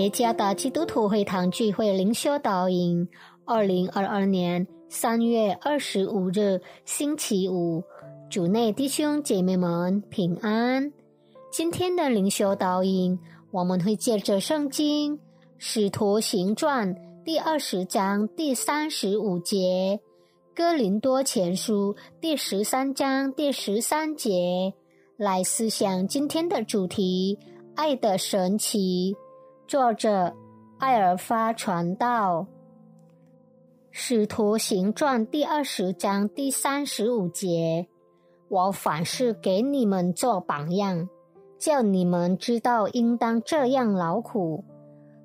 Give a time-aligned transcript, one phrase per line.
[0.00, 3.06] 耶加达基督徒会堂聚会灵修导引，
[3.44, 7.84] 二零二二年三月二十五日星期五，
[8.30, 10.90] 主内弟兄姐妹们平安。
[11.52, 13.18] 今天的灵修导引，
[13.50, 15.18] 我们会借着圣经
[15.58, 20.00] 《使徒行传》第二十章第三十五节，
[20.56, 24.72] 《哥林多前书》第十三章第十三节
[25.18, 27.38] 来思想今天的主题：
[27.74, 29.14] 爱的神奇。
[29.70, 30.34] 作者
[30.80, 32.40] 艾尔发传道，
[33.92, 37.86] 《使徒行传》第二十章第三十五节：
[38.48, 41.08] 我凡事给你们做榜样，
[41.56, 44.64] 叫你们知道应当这样劳苦，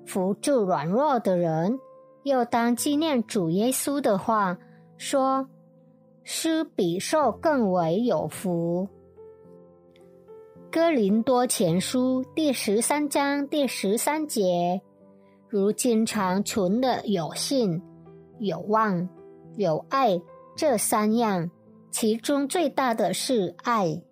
[0.06, 1.80] 扶助软弱的人，
[2.22, 4.56] 又当纪念主耶稣的话，
[4.96, 5.48] 说：
[6.22, 8.88] 施比受更为有福。
[10.76, 14.82] 哥林多前书第十三章第十三节，
[15.48, 17.80] 如今常存的有信、
[18.40, 19.08] 有望、
[19.56, 20.20] 有爱
[20.54, 21.50] 这三样，
[21.90, 24.02] 其中最大的是爱。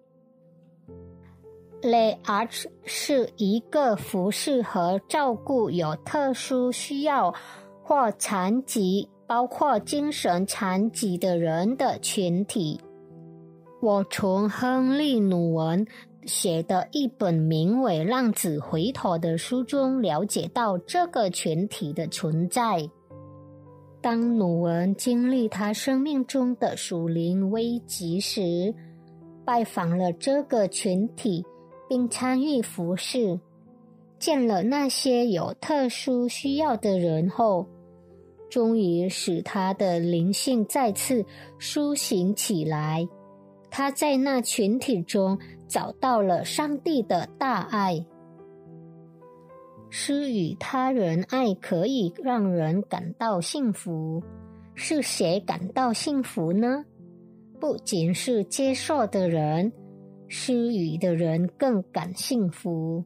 [1.83, 7.34] Le Arch 是一个服侍和照顾有特殊需要
[7.83, 12.81] 或残疾，包括精神残疾的人的群体。
[13.83, 15.87] 我从亨利努文。
[16.27, 22.89] 写的一本名为《浪子回头》的书中，了解到这个群体的存在。
[24.00, 28.75] 当努文经历他生命中的属灵危机时，
[29.44, 31.44] 拜访了这个群体，
[31.89, 33.41] 并参与服侍，
[34.19, 37.66] 见了那些有特殊需要的人后，
[38.50, 41.25] 终于使他的灵性再次
[41.59, 43.09] 苏醒起来。
[43.77, 45.37] 他在那群体中
[45.67, 48.07] 找到了上帝的大爱。
[49.91, 54.23] 施与他人爱可以让人感到幸福，
[54.75, 56.85] 是谁感到幸福呢？
[57.59, 59.73] 不仅是接受的人，
[60.29, 63.05] 施予的人更感幸福。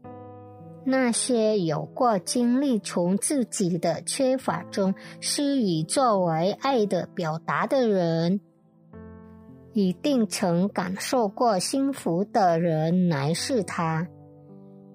[0.84, 8.42] 那些有过经历从自己的缺乏中施予作为爱的表达的人。
[9.78, 14.08] 一定曾感受过幸福的人乃是他。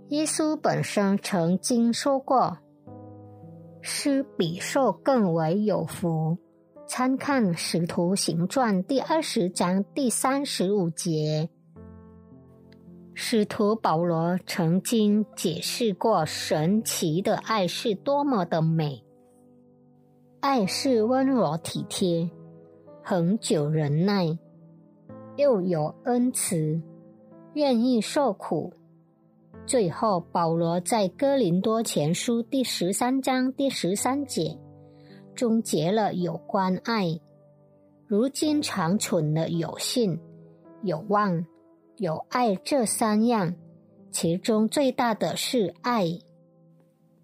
[0.10, 2.58] 耶稣本身曾经说过
[3.80, 6.38] ：“施比受更为有福。”
[6.86, 11.50] 参看《使徒行传》第二十章第三十五节。
[13.14, 19.02] 使徒保罗曾经解释过神奇的爱是多么的美。
[20.42, 22.30] 爱是温柔体贴，
[23.02, 24.38] 恒久忍耐。
[25.36, 26.82] 又有恩慈，
[27.54, 28.72] 愿意受苦。
[29.66, 34.58] 最后，保罗在哥林多前书第十三章第十三节
[35.34, 37.20] 终结了有关爱。
[38.06, 40.20] 如今长存的有信、
[40.84, 41.46] 有望、
[41.98, 43.56] 有爱这三样，
[44.12, 46.08] 其中最大的是爱。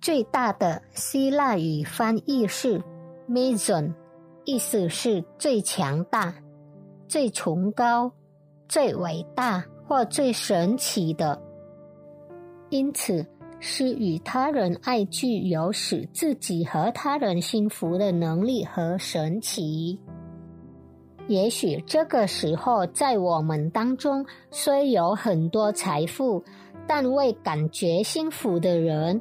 [0.02, 2.81] 最大的希腊语翻译是
[3.28, 3.94] “mason”，
[4.46, 6.34] 意思是最强大。
[7.09, 8.12] 最崇高、
[8.68, 11.42] 最伟大或最神奇的，
[12.70, 13.25] 因此
[13.59, 20.00] 是与他人爱具有使自己和他人幸福的能力和神奇。
[21.28, 26.44] 也许这个时候，在我们当中虽有很多财富，
[26.88, 29.19] 但未感觉幸福的人，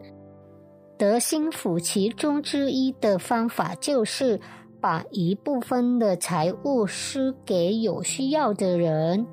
[0.99, 4.39] 得幸福其中之一的方法就是。
[4.81, 9.27] 把一部分的财物施给有需要的人。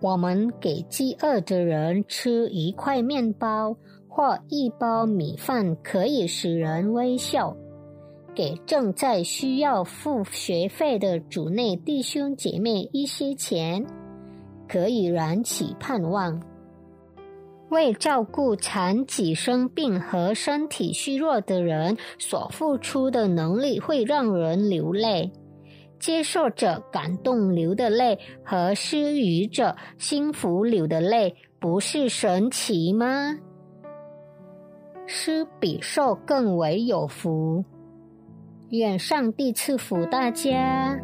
[0.00, 3.76] 我们给饥饿的人吃一块面包
[4.08, 7.56] 或一包米饭，可以使人微笑；
[8.34, 13.86] 给正在需要付学费的主内弟兄姐妹一些钱，
[14.68, 16.42] 可以燃起盼望。
[17.72, 25.32] 为照顾残疾、生病和身体虚弱的人所付出的能力会让人流泪，
[25.98, 33.38] 接受者感动流的泪和施予者幸福流的泪，不是神奇吗？
[35.06, 37.64] 施比受更为有福。
[38.68, 41.00] 愿上帝赐福大家。